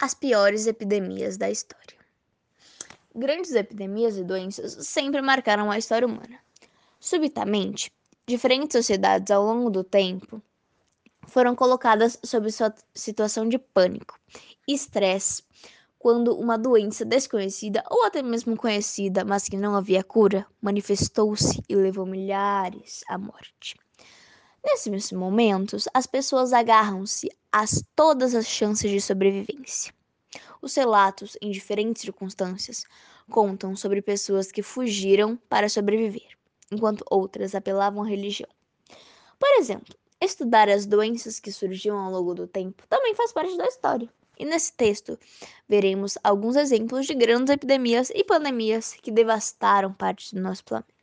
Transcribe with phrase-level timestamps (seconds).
[0.00, 1.98] as piores epidemias da história.
[3.14, 6.38] Grandes epidemias e doenças sempre marcaram a história humana.
[7.00, 7.92] Subitamente,
[8.26, 10.40] diferentes sociedades ao longo do tempo
[11.26, 12.48] foram colocadas sob
[12.94, 14.18] situação de pânico
[14.66, 15.42] e estresse
[15.98, 21.74] quando uma doença desconhecida ou até mesmo conhecida, mas que não havia cura, manifestou-se e
[21.74, 23.74] levou milhares à morte.
[24.64, 27.64] Nesses momentos, as pessoas agarram-se a
[27.94, 29.94] todas as chances de sobrevivência.
[30.60, 32.84] Os relatos, em diferentes circunstâncias,
[33.30, 36.36] contam sobre pessoas que fugiram para sobreviver,
[36.72, 38.48] enquanto outras apelavam à religião.
[39.38, 43.66] Por exemplo, estudar as doenças que surgiam ao longo do tempo também faz parte da
[43.66, 44.08] história.
[44.38, 45.18] E nesse texto
[45.68, 50.97] veremos alguns exemplos de grandes epidemias e pandemias que devastaram parte do nosso planeta.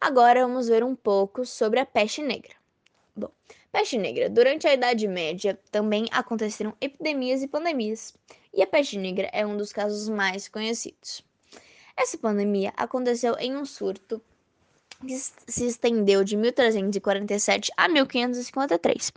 [0.00, 2.54] Agora vamos ver um pouco sobre a peste negra.
[3.14, 3.30] Bom,
[3.70, 4.30] peste negra.
[4.30, 8.14] Durante a Idade Média também aconteceram epidemias e pandemias,
[8.54, 11.22] e a peste negra é um dos casos mais conhecidos.
[11.94, 14.22] Essa pandemia aconteceu em um surto
[15.06, 19.12] que se estendeu de 1347 a 1553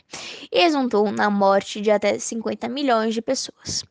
[0.51, 3.85] e resultou na morte de até 50 milhões de pessoas.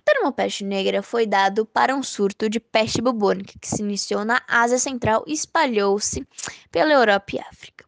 [0.00, 4.24] O termo peste negra foi dado para um surto de peste bubônica que se iniciou
[4.24, 6.26] na Ásia Central e espalhou-se
[6.72, 7.84] pela Europa e África.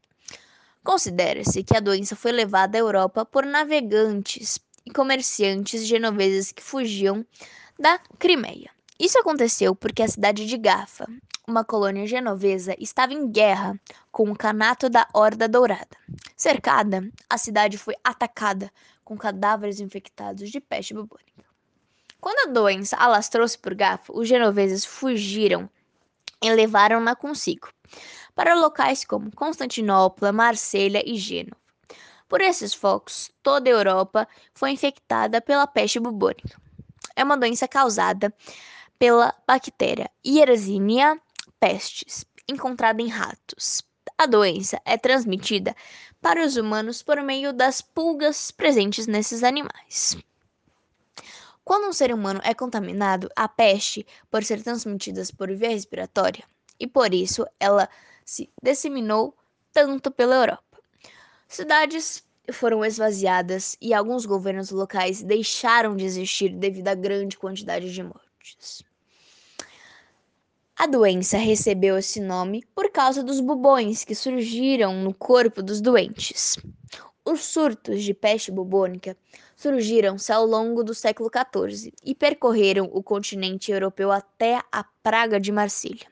[0.84, 7.24] Considera-se que a doença foi levada à Europa por navegantes e comerciantes genoveses que fugiam
[7.78, 8.70] da Crimeia.
[9.00, 11.06] Isso aconteceu porque a cidade de Gafa,
[11.48, 15.97] uma colônia genovesa, estava em guerra com o Canato da Horda Dourada.
[16.36, 18.70] Cercada, a cidade foi atacada
[19.02, 21.52] com cadáveres infectados de peste bubônica.
[22.23, 25.69] Quando a doença alastrou-se por Gafa, os genoveses fugiram
[26.41, 27.69] e levaram-na consigo
[28.33, 31.56] para locais como Constantinopla, Marselha e Gênova.
[32.28, 36.56] Por esses focos, toda a Europa foi infectada pela peste bubônica.
[37.17, 38.33] É uma doença causada
[39.00, 41.20] pela bactéria Yersinia
[41.59, 43.82] pestis, encontrada em ratos.
[44.16, 45.75] A doença é transmitida
[46.21, 50.16] para os humanos por meio das pulgas presentes nesses animais.
[51.65, 56.45] Quando um ser humano é contaminado, a peste pode ser transmitida por via respiratória
[56.78, 57.89] e por isso ela
[58.25, 59.37] se disseminou
[59.73, 60.78] tanto pela Europa.
[61.47, 68.03] Cidades foram esvaziadas e alguns governos locais deixaram de existir devido à grande quantidade de
[68.03, 68.83] mortes.
[70.77, 76.56] A doença recebeu esse nome por causa dos bubões que surgiram no corpo dos doentes.
[77.25, 79.16] Os surtos de peste bubônica
[79.56, 85.53] surgiram-se ao longo do século XIV e percorreram o continente europeu até a Praga de
[85.53, 86.05] Marsilha.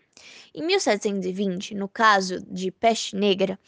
[0.54, 3.58] Em 1720, no caso de peste negra,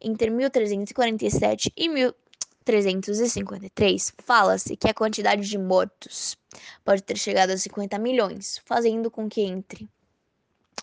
[0.00, 6.36] entre 1347 e 1353, fala-se que a quantidade de mortos
[6.84, 9.88] pode ter chegado a 50 milhões, fazendo com que entre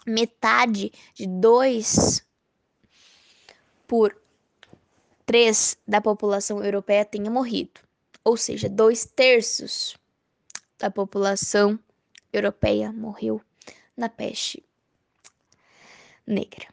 [0.08, 2.26] metade de 2
[3.88, 4.20] por
[5.30, 7.82] 3 da população europeia tenha morrido,
[8.24, 9.96] ou seja, dois terços
[10.80, 11.80] da população
[12.34, 13.40] europeia morreu
[13.96, 14.66] na peste
[16.26, 16.66] negra.